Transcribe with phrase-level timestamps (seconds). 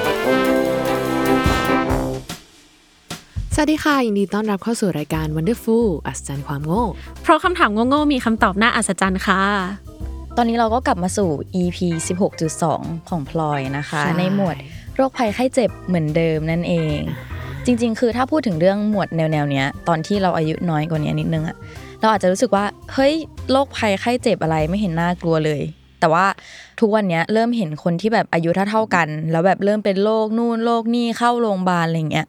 [3.63, 6.85] วัสดีค่ะ ยินดีต้อนรับเข้าสู่รายการ Wonderful อัศจรรย์ความโง่
[7.21, 9.41] เพราะคำถามโง่ๆมีคำตอบน่าอัศจรรย์ค่ะ
[10.37, 11.29] ตอนนี้เราก็กลับมาสู่
[11.61, 11.77] EP
[12.43, 14.55] 16.2 ของพลอยนะคะ ใช่ ในหมวด
[14.95, 16.99] โรคภัยไข้เจ็บเหมือนเดิมนั่นเอง
[17.65, 21.55] จริง ๆ คือถ้าพูดถึงเรื่องหมวดแนวๆเนี้ยตอนที่เราอายุน้อยกว่านี้นิดนึงอะ
[22.01, 23.13] เราอาจจะรู้สึกว่าเฮ้ย
[23.51, 25.61] โรคภัยไข้เจ็บอะไรไม่เห็นน่ากลัวเลย
[25.99, 26.25] แต่ว่า
[26.79, 32.27] ทุกวันเนี้ยเริ่มเห็นคนที่แบบอายุเท่าๆกัน แล้วแบบเริ่มเป็นโรคนู่นโรคนี่เข้าโรงพยาบาลอะไรเงี้ย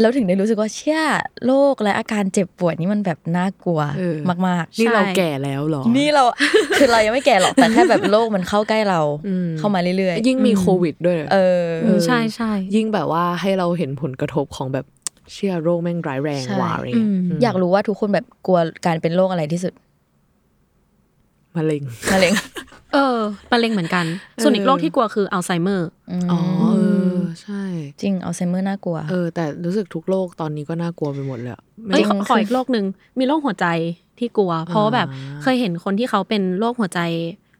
[0.00, 1.00] แล้วถึงได้รู้สึกว่าเชื่อ
[1.46, 6.24] โรคและอาการเจ็บปวดนี่มันแบบน่ากลัวเออมากๆนี่ใช่เราแก่แล้วเหรอ นี่เรา
[6.78, 14.86] คือเรายังไม่แก่หรอกแต่แค่แบบโรคมันเข้าใกล้เราอืมเข้ามาเรื่อยๆ ยิ่งมีโควิดด้วยเออเออใช่ใช่ยิ่งแบบว่าให้เราเห็นผลกระทบของแบบ
[15.32, 19.72] เชื่อโรคแม่งร้ายแรงใช่กว่าอะไรอืเงี้ยมมอยากรู้ว่าทุกคนแบบกลัวการเป็นโรคอะไรที่สุด
[21.56, 22.32] มะเร็งมะเร็ง
[22.94, 23.18] เออ
[23.52, 24.04] มะเร็งเหมือนกัน
[24.42, 25.88] ส่วนอีกโรคที่กลัวคืออัลไซเมอร์
[26.30, 26.40] อ๋อ
[26.72, 26.83] เออ
[27.42, 27.62] ใช่
[28.00, 32.84] จริงอัลไซเมอร์น่ากลัว เออ แต่รู้สึกทุกโรคตอนนี้ก็น่ากลัวไปหมดเลยอะไม่เอ้ยจริงขอขออีกโรคหนึ่ง
[33.18, 33.66] มีโรคหัวใจ
[34.18, 37.00] ที่กลัว เพราะว่าแบบอ่าเคยเห็นคนที่เขาเป็นโรคหัวใจ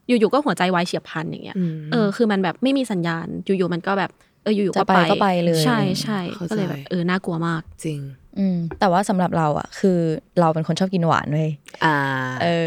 [0.06, 4.11] อยู่ๆก็หัวใจวายเฉียบพลันอย่างเงี้ยอืมเออคือมันแบบไม่มีสัญญาณอยู่ๆมันก็แบบ
[4.42, 8.00] เอออยู่ๆจะก็ไปไปก็ไปเลยใช่ใช่เข้าใจก็เลยแบบเออน่ากลัวมากจริง
[8.39, 9.98] อืมแต่ว่าสำหรับเราอะ คือ
[10.41, 11.51] เราเป็นคนชอบกินหวานเว้ย
[11.85, 11.96] อ่า
[12.42, 12.67] เออ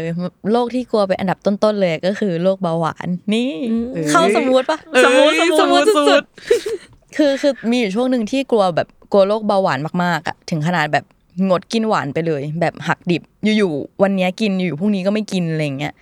[0.52, 11.04] โรคที่กลัวเป็นอันดับต้นๆเลยก็คือโรคเบาหวานนี่อืมเข้าสมมุติปะเอ้ยสมมุติสสมมมุมุติติสมมุสุติดๆ คือคือมีอยู่ช่วงหนึ่งที่กลัวแบบกลัวโรคเบาหวานมากๆอะถึงขนาดแบบ
[11.48, 15.94] งดกินหวานไปเลย แบบหักดิบอยู่ๆวันเนี้ยกินอยู่พรุ่งนี้ก็ไม่กินอะไรอย่างเงี้ย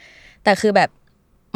[0.45, 0.91] แต่คือแบบ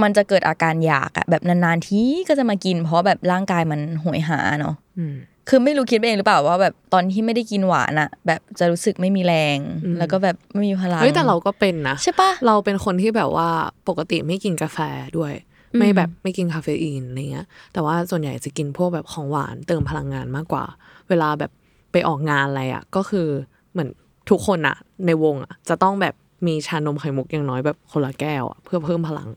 [0.02, 5.14] มันจะเกิดอาการอยากอะแบบนานๆทีก็จะมากิน เพราะแบบร่างกายมันหวยหาเนาะอืม
[5.48, 13.48] คือไม่รู้คิดไปเองหรือเปล่าว่า แบบตอนที่ไม่ได้กินหวานอะแบบจะรู้สึกไม่มีแรงอืมแล้วก็แบบไม่มีพลังเฮ้ยแต่เราก็เป็นนะใช่ปะเราเป็นคนที่แบบว่า
[13.88, 14.78] ปกติไม่กินกาแฟ
[15.16, 20.64] ด้วยอืม ไม่แบบไม่กินคาเฟอีนอะไรเงี้ย แต่ว่าส่วนใหญ่จะกินพวกแบบของหวานเติมพลังงานมากกว่า
[21.08, 21.50] เวลาแบบ
[21.92, 23.28] ไปออกงานอะไรอะ ก็คือ
[23.72, 23.88] เหมือน
[24.30, 24.76] ทุกคนอะ
[25.06, 26.14] ในวงอะ จะต้องแบบ
[26.46, 29.28] มีชานมไข่มุกอย่างน้อยแบบคนละแก้วอะเพื่อเพิ่มพลัง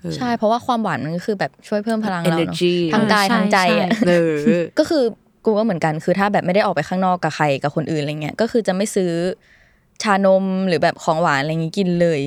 [0.00, 4.34] เออใช่เพราะว่าความหวานมันก็คือแบบช่วยเพิ่มพลังเราเนอะ energy ทั้งกายใช่ทั้งใจอะใช่เออ
[4.78, 5.04] ก็คือ
[5.44, 9.12] กูก็เหมือนกันคือถ้าแบบไม่ได้ออกไปข้างนอกกับใครกับคนอื่นอะไรเงี้ยก็คือจะไม่ซื้อ
[10.02, 12.20] ชานมหรือแบบของหวานอะไรงี้กินเลย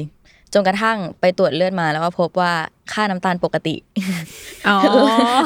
[0.54, 2.54] จนกระทั่งไปตรวจเลือดมาแล้วก็พบว่า
[2.94, 3.76] ค่าน้ำตาลปกติ
[4.68, 4.78] อ๋อ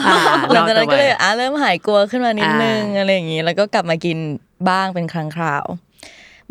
[0.07, 0.17] อ่า
[0.53, 4.17] หลังจากนั้นก็เลยรอดต่อไปอะเริ่มหายกลัวขึ้นมานิดนึงอ่าอะไรอย่างงี้แล้วก็กลับมากิน
[4.69, 5.63] บ้างเป็นครั้งคราว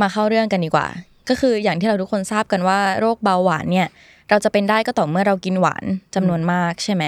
[0.00, 0.86] มาเข้าเรื่องกันดีกว่า
[1.28, 3.88] ก็คืออย่างที่เราทุกคนทราบกันว่าโรคเบาหวานเนี่ย
[4.30, 5.84] เราจะเป็นได้ก็ต่อเมื่อเรากินหวาน
[6.14, 7.04] จำนวนมากใช่ไหม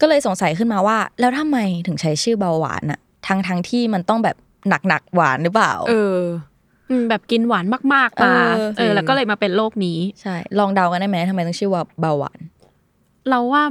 [0.00, 4.36] ก็เลยสงสัยขึ้นมาว่า แล้วทำไมถึงใช้ชื่อเบาหวานอะทั้งทั้งที่มันต้องแบบ
[4.68, 6.24] หนักหนักๆหวานหรือเปล่า เอออืม
[7.10, 12.38] แบบกินหวานมากๆมาเออเออ แล้วก็เลยมาเป็นโรคนี้ ใช่ ลองเดากันได้ไหมทำไมต้องชื่อว่าเบาหวาน
[13.30, 13.62] เราว่า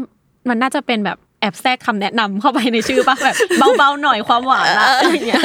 [0.50, 3.36] มันน่าจะเป็นแบบแอบแทรกคำแนะนำเข้าไปในชื่อปะแบบ
[3.78, 5.44] เบาๆหน่อยความหวานอะอะไรอย่างเงี้ย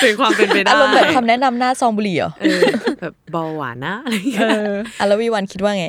[0.00, 2.60] เป็นความเป็นไปได้อารมณ์แบบคำแนะนำหน้าซองบุหรี่เหรอเออ
[3.00, 4.48] แบบเบาหวานนะอะไรเงี้ย
[4.98, 5.88] อะแล้ววีวันคิดว่าไง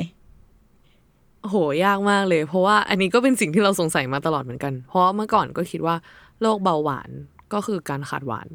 [1.42, 5.96] โหยากมากเลย เพราะว่าอันนี้ก็เป็นสิ่งที่เราสงสัยมาตลอดเหมือนกัน เพราะเมื่อก่อนก็คิดว่า
[6.42, 7.10] โรคเบาหวาน
[7.52, 8.46] ก็คือการขาดหวาน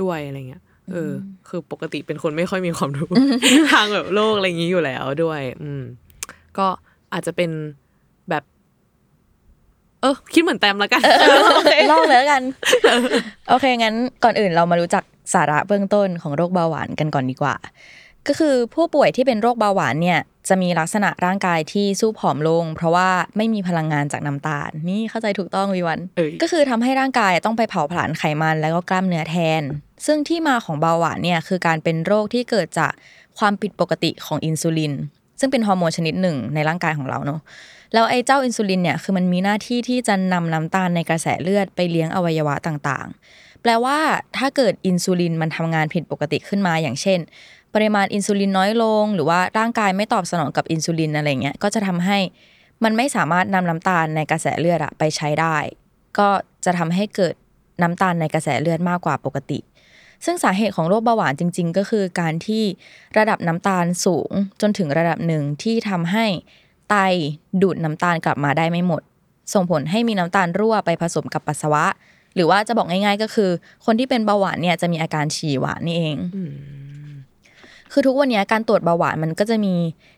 [0.00, 1.12] ด้วยอะไรเงี้ย เออ
[1.48, 3.10] คือปกติเป็นคนไม่ค่อยมีความรู้
[3.72, 5.82] ทางแบบโรคอะไรอย่างนี้อยู่แล้วด้วย อืม
[6.58, 6.66] ก็
[7.12, 7.50] อาจจะเป็น
[8.30, 8.44] แบบ
[10.00, 11.02] เออคิดเหมือนแต้มแล้วกัน
[11.90, 12.42] ลองเลยแล้วกัน
[13.48, 13.94] โอเคงั้น
[14.24, 17.54] ก่อนอื่นเรามารู้จักสาระเบื้องต้นของโรคเบาหวานกันก่อนดีกว่า
[18.28, 29.62] ก็คือผู้ป่วยที่เป็นโรคเบาหวานเนี่ยจะมีลักษณะร่างกายที่สู้ผอมลง เพราะว่าไม่มีพลังงานจากน้ำตาล นี่เข้าใจถูกต้องวิวันเอ้ยก็คือทำให้ร่างกายต้องไปเผาผลาญไขมันแล้วก็กล้ามเนื้อแทน
[30.06, 32.92] ซึ่งที่มาของเบาหวานเนี่ยคือการเป็นโรคที่เกิดจาก
[33.38, 34.92] ความผิดปกติของอินซูลิน
[35.40, 37.40] ซึ่งเป็นฮอร์โมนชนิดหนึ่งในร่างกายของเราเนาะ
[37.94, 43.98] แล้วไอ้เจ้าอินซูลินเนี่ยคือมันมีหน้าที่ที่จะนำน้ำตาลในกระแสเลือดไปเลี้ยงอวัยวะต่างๆ แปลว่า
[44.36, 47.18] ถ้าเกิดอินซูลินมันทำงานผิดปกติขึ้นมาอย่างเช่น
[47.76, 52.18] ปริมาณอินซูลินน้อยลง หรือว่าร่างกายไม่ตอบสนองกับอินซูลินอะไรเงี้ยก็จะทำให้
[52.84, 55.56] มันไม่สามารถนำน้ำตาลในกระแสเลือดอะไปใช้ได้
[56.18, 56.28] ก็
[56.64, 57.34] จะทำให้เกิด
[57.82, 59.58] น้ำตาลในกระแสเลือดมากกว่าปกติ
[60.24, 62.64] ซึ่งสาเหตุของโรคเบาหวานจริง ๆ ก็คือการที่
[63.18, 64.30] ระดับน้ำตาลสูง
[64.60, 66.26] จนถึงระดับหนึ่งที่ทำให้
[66.90, 66.94] ไต
[67.62, 69.02] ดูดน้ำตาลกลับมาได้ไม่หมด
[69.54, 71.84] ส่งผลให้มีน้ำตาลรั่วไปผสมกับปัสสาวะ
[72.34, 73.50] หรือว่าจะบอกง่าย ๆ ก็คือ
[73.86, 76.16] คนที่เป็นเบาหวานเนี่ยจะมีอาการฉี่หวานนี่เอง
[77.92, 79.74] คือทุกวันนี้การตรวจเบาหวานมันก็จะมี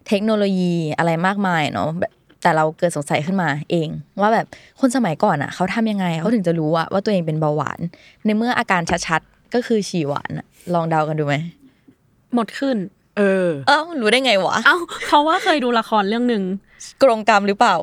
[0.08, 2.12] เทคโนโลยีอะไรมากมายเนาะแบบ
[2.42, 3.88] แต่เราเกิดสงสัยขึ้นมาเอง
[4.20, 4.46] ว่าแบบ
[4.80, 7.78] คนสมัยก่อนอะเขาทำยังไงเขาถึงจะรู้อะว่าตัวเองเป็นเบาหวาน
[8.24, 11.36] ในเมื่ออาการชัดๆก็คือฉี่หวานอะลองเดากันดูไหม
[12.34, 12.76] หมดขึ้น
[13.16, 14.76] เออ เอ้ารู้ได้ไงวะ เอ้า
[15.06, 16.42] เพราะว่าเคยดูละครเรื่องหนึ่ง
[17.02, 17.74] กรงกรรมหรือเปล่า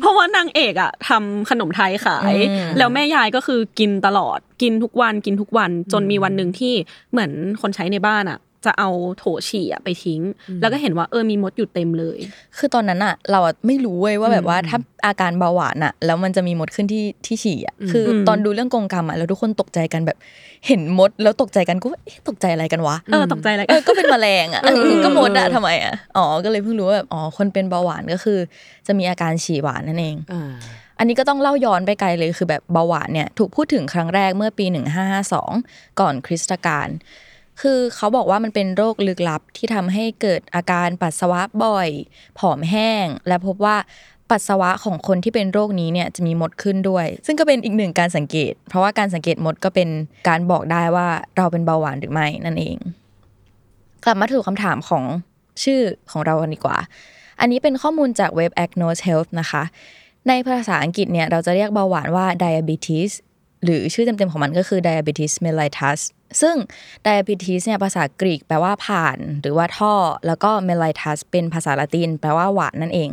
[0.00, 6.74] เพราะว่านางเอกอะทำขนมไทยขายอืมแล้วแม่ยายก็คือกินตลอดกินทุกวันกินทุกวันจนมีวันหนึ่งที่
[7.10, 7.30] เหมือน
[7.60, 10.20] คนใช้ในบ้านอะ จะเอาโถฉี่อะไปทิ้ง
[10.60, 12.18] แล้วก็เห็นว่าเออมีมดอยู่เต็มเลย
[12.58, 20.18] คือตอนนั้นอะเราอะไม่รู้เว้ยว่าแบบว่าถ้าอาการเบาหวานอะแล้วมันจะมีมดขึ้นที่ที่ฉี่อะคืออมตอนดูเรื่องกรงกรรมอะแล้วทุกคนตกใจกันแบบ
[20.66, 24.62] เห็นมดแล้วตกใจกันก็ว่าเอ๊ะตกใจอะไรกันวะเออตกใจอะไรเอกัอนก็เป็นแมลงอะ
[25.04, 28.38] ก็มดอะทำไมอะอ๋อก็เลยเพิ่งรู้ว่าแบบอ๋อคนเป็นเบาหวานก็คือ
[28.86, 30.52] จะมีอาการฉี่หวานนั่นเองอ่า
[30.98, 34.66] อันนี้ก็ต้องเล่าย้อนไปไกลเลยคือแบบเบาหวานเนี่ยถูกพูดถึงครั้งแรกเมื่อปี
[35.32, 36.88] 1552 ก่อนคริสตกาล
[37.60, 41.88] คือเขาบอกว่ามันเป็นโรคลึกลับที่ทำให้เกิดอาการปัสสาวะบ่อย
[42.38, 43.76] ผอมแห้ง และพบว่า
[44.30, 49.88] ปัสสาวะของคนที่เป็นโรคนี้เนี่ยจะมีมดขึ้นด้วย ซึ่งก็เป็นอีกหนึ่งการสังเกต เพราะว่าการสังเกตมดก็เป็น
[50.28, 52.76] การบอกได้ว่าเราเป็นเบาหวานหรือไม่นั่นเอง
[54.04, 55.04] กลับมาถูกคำถามของ
[55.62, 55.80] ชื่อ
[56.10, 56.76] ของเรากันดีกว่า
[57.40, 59.62] อันนี้เป็นข้อมูลจากเว็บ Agnos Health นะคะ
[60.28, 63.12] ในภาษาอังกฤษเนี่ยเราจะเรียกเบาหวานว่า diabetes
[63.64, 66.00] หรือชื่อเต็มๆของมันก็คือ diabetes mellitus
[66.40, 66.56] ซึ่ง
[67.06, 69.94] diabetes เนี่ยภาษากรีกแปลว่าผ่าน หรือว่าท่อ
[70.26, 73.10] แล้วก็ mellitus เป็นภาษาละติน แปลว่าหวานนั่นเอง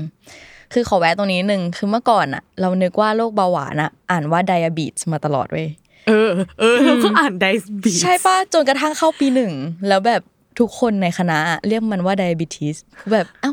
[0.74, 5.68] คือขอแวะตรงนี้หนึ่งคือเมื่อก่อนอะเรานึกว่าโรคเบาหวานอะอ่านว่า diabetes มาตลอดเว้ย
[6.08, 7.46] เออเออเราก็อ่านได
[7.84, 9.52] บีใช่ป่ะจนกระทั่งเข้าปีหนึ่ง
[9.88, 10.22] แล้วแบบ
[10.60, 12.76] ทุกคนในคณะเรียกมันว่า diabetes
[13.12, 13.52] แบบเอ้า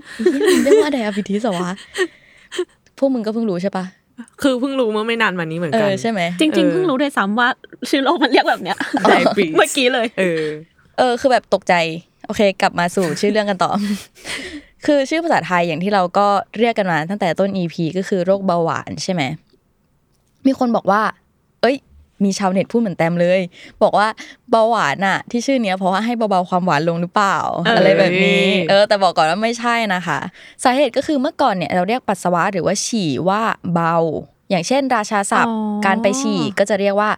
[0.63, 1.73] เรียกว่า diabetes เหรอวะ
[2.99, 3.85] พวกมึงก็เพิ่งรู้ใช่ปะ
[4.43, 7.49] คือเพิ่งรู้เมื่อไม่นานมานี้เหมือนเอกันอใช่ไหมจริงเอๆอเพิ่งรู้ด้วยซ้ำว่า
[7.91, 8.77] ชื่อโรคมันเรียกแบบเนี้ย
[9.11, 10.45] Diabetes เมื่อกี้เลยเออ
[10.99, 11.75] เออ คือแบบตกใจ
[12.27, 13.71] โอเค กลับมาสู่ชื่อเรื่องกันต่อ
[14.87, 16.27] คือชื่อภาษาไทยอย่างที่เราก็
[16.59, 19.23] เรียกกันมาตั้งแต่ต้น EP ก็คือโรคเบาหวานใช่ไหม
[20.47, 21.03] มีคนบอกว่า
[21.61, 21.77] เอ้ย
[22.25, 23.41] มีชาวเน็ตพูดเหมือนแต้มเลย
[23.83, 24.09] บอกว่า
[24.51, 30.19] เบาหวานอะที่ชื่อเนี้ยเพราะว่าให้เบาๆความหวานลงหรือเปล่าเออออะไรแบบนี้ เออ แต่บอกก่อนว่าไม่ใช่นะคะ
[30.65, 33.43] สาเหตุก็คือเมื่อก่อนเนี่ยเราเรียกปัสสาวะหรือว่าฉี่ว่า
[33.75, 33.97] เบา
[34.51, 35.57] อย่างเช่น ราชาศัพท์
[35.87, 37.11] การไปฉี่ก็จะเรียกว่า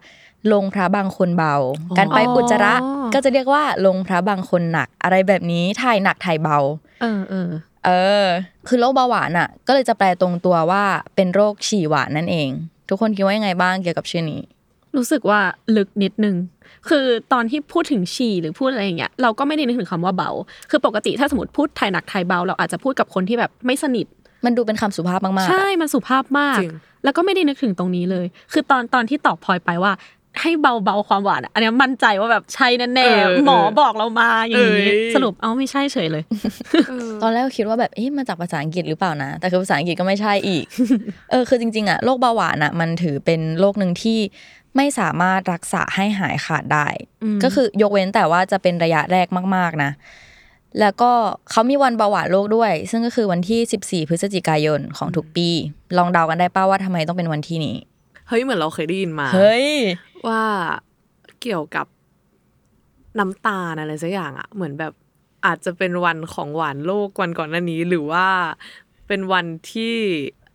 [0.52, 1.54] ลงพระบางคนเบา
[1.98, 2.74] การไปอุจจาระ
[3.14, 6.58] ก็จะเรียกว่าลงพระบางคนหนัก อะไรแบบนี้ถ่ายหนักถ่ายเบา
[7.00, 7.48] เออเออ
[7.84, 7.90] เอ
[8.24, 8.26] อ
[8.68, 10.84] คือโรคเบาหวานอะ ก็เลยจะแปลตรงตัวว่า
[11.14, 12.48] เป็นโรคฉี่หวานนั่นเอง
[12.88, 14.40] ทุกคนคิดว่ายังไงบ้างเกี่ยวกับชื่อนี้
[14.96, 15.40] รู้สึกว่า
[15.76, 16.36] ลึกนิดนึง
[16.88, 20.30] คือตอนที่พูดถึงฉี่หรือพูดอะไรอย่างเงี้ยเราก็ไม่ได้นึกถึงคำว่าเบา
[20.70, 24.06] คือปกติถ้าสมมติพูดไทยหนักไทยเบา เราอาจจะพูดกับคนที่แบบไม่สนิท
[24.44, 29.92] มันดูเป็นคำสุภาพมากๆ ใช่อะมันสุภาพมากจริงแล้วก็ไม่ได้นึกถึงตรงนี้เลย คือตอนตอนที่ตอบพลอยไปว่า
[30.40, 33.00] ให้เบาเบาๆความหวานอะอันเนี้ยมั่นใจว่าแบบใช่แน่เอ
[33.38, 36.24] อๆหมอบอกเรามาอย่างนี้เอ้ยสรุปเอ้าไม่ใช่เฉยเลย
[37.22, 40.64] ตอนแรกก็คิดว่าแบบเอ๊ะมาจากภาษาอังกฤษหรือเปล่านะ แต่คือภาษาอังกฤษก็ไม่ใช่อีก
[41.30, 44.18] เออคือจริงๆอะโรคเบาหวานอะมันถือเป็นโรคหนึ่งที่
[44.76, 46.88] ไม่สามารถรักษาให้หายขาดได้
[47.22, 49.26] อืมก็คือยกเว้นแต่ว่าจะเป็นระยะแรก
[49.56, 49.90] มาก ๆนะ
[50.80, 51.12] แล้วก็
[51.50, 55.48] เขามีวันเบาหวานโลกด้วย ซึ่งก็คือวันที่ 14 พฤศจิกายนของทุกปี
[55.96, 57.76] ลองเดากันได้ป้าว่าทำไมต้องเป็นวันที่นี้
[58.28, 59.68] เฮ้ยเหมือนเราเคยได้ยินมาเฮ้ย
[60.28, 60.42] ว่า
[61.42, 61.86] เกี่ยวกับ
[63.18, 64.92] น้ำตาลอะไรสักอย่างอะเหมือนแบบ
[65.46, 68.26] อาจจะเป็นวันของหวานโลกวันก่อนหน้านี้ หรือว่า
[69.08, 69.94] เป็นวันที่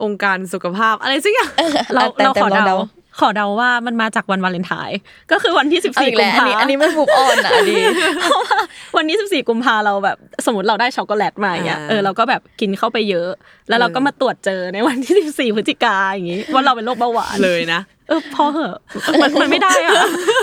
[0.03, 1.51] องค์การสุขภาพอะไรสักอย่าง
[1.93, 2.77] เราแต่เราแต่ขอลองเดาเดา
[3.19, 4.99] ขอเดาว่ามันมาจากวันวาเลนไทน์
[5.31, 7.83] ก็คือวันที่เอา14อีกกุแล้มวอันภานี้อันนี้ไม่บุกออนอะอันนี้
[8.19, 8.57] เพราะว่า
[8.97, 13.29] วันที่14กุมภาเราแบบ สมมติเราได้ช็อกโกแลตมาอย่างเงี้ยอ่าเออเราก็แบบกินเข้าไปเยอะ
[13.69, 15.15] แล้วเราก็มาตรวจเจอในวันที่
[15.51, 18.77] 14 พฤศจิกาอย่างงี้ว่าเราเป็นโรคเบาหวานเลยนะเออพอเหอะ
[19.21, 19.93] มันมันไม่ได้อะ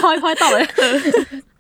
[0.03, 0.67] พลอยพลอยต่อเลย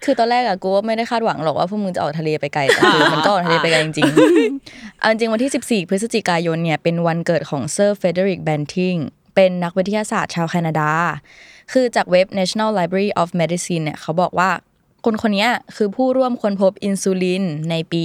[0.04, 8.95] คือตอนแรกอะกูว่าไม่ได้คาดหวังหรอกว่าพวกมึงจะออกทะเลไปไกลแต่คือมันก็ออกทะเลไปไกลจริงๆเอาจริงๆวันที่ 14 พฤศจิกายนเนี่ยเป็นวันเกิดของเซอร์ Frederick Banting
[9.35, 10.90] เป็นนักวิทยาศาสตร์ชาวแคนาดา
[11.73, 14.50] คือจากเว็บ National Library of Medicine เนี่ยเขาบอกว่า
[15.05, 18.05] คนคนนี้คือผู้ร่วมค้นพบอินซูลินในปี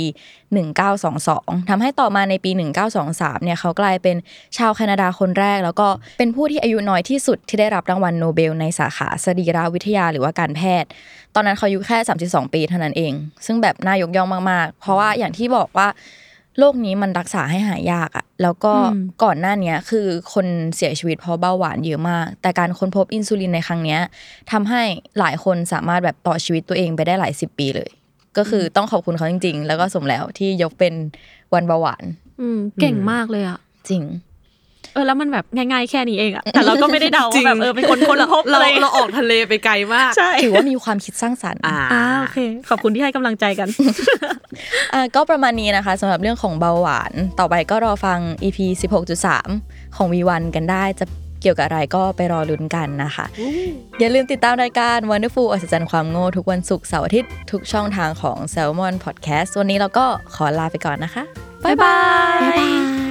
[0.84, 2.52] 1922ทำให้ต่อมาในปี
[2.98, 4.16] 1923 เนี่ยเขากลายเป็น
[4.58, 10.90] ชาวแคนาดาคนแรก แล้วก็เป็นผู้ที่อายุน้อยที่สุดที่ได้รับรางวัลโนเบล ในสาขาสรีรวิทยาหรือว่าการแพทย์
[11.36, 11.98] ตอนนั้นเขาอายุแค่
[12.28, 13.14] 32 ปีเท่านั้นเอง
[13.46, 15.88] ซึ่งแบบน่ายกย่องมากๆ เพราะว่าอย่างที่บอกว่า
[16.60, 20.46] โรคนี้มันรักษาให้หายยากอะแล้วก็อืมก่อนหน้าเนี้ยคือคน
[20.76, 24.00] เสียชีวิตเพราะเบาหวานเยอะมาก แต่การค้นพบอินซูลินในครั้งเนี้ย
[24.52, 24.82] ทำให้
[25.20, 27.90] หลายคนสามารถแบบต่อชีวิตตัวเองไปได้หลายสิบปีเลย
[28.38, 30.94] ก็คือต้องขอบคุณเขาจริง ๆ แล้วก็สมแล้วที่ยกเป็น
[31.54, 32.04] วันเบาหวาน
[32.42, 34.04] อืมเก่งมากเลยอะจริง
[34.94, 42.38] เออแล้วมันแบบง่ายๆแค่นี้เองอะแต่เราก็ไม่ได้เดาจริว่างแบบเออเป็นคนค้นพบเราอะไรเราออกทะเลไปไกลมากใช่ถือว่ามีความคิดสร้างสรรค์อ่าอ่าโอเค
[42.70, 43.68] ขอบคุณที่ให้กำลังใจกัน
[44.94, 48.58] อะก็ประมาณนี้นะคะสำหรับเรื่องของเบาหวาน ต่อไปก็รอฟัง EP
[49.32, 51.06] 16.3 ของ V1 กันได้จะ
[51.42, 53.26] เกี่ยวกับอะไรก็ไปรอลุ้นกันนะคะ
[54.00, 61.24] อย่าลืมติดตามรายการ Wonderful อัศจรรย์ความโง่ทุกวันศุกร์เสาร์อาทิตย์ทุกช่องทางของ Salmon Podcast วันนี้เราก็ขอลาไปก่อนนะคะ
[61.64, 61.98] บ๊ายบา
[62.38, 62.70] ยบ๊ายบา
[63.00, 63.03] ย